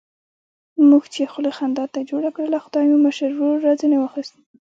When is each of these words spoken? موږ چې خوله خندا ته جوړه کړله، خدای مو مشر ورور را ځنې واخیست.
موږ 0.89 1.03
چې 1.13 1.21
خوله 1.31 1.51
خندا 1.57 1.85
ته 1.93 1.99
جوړه 2.09 2.29
کړله، 2.35 2.57
خدای 2.65 2.85
مو 2.91 2.97
مشر 3.05 3.29
ورور 3.33 3.59
را 3.67 3.73
ځنې 3.81 3.97
واخیست. 3.99 4.35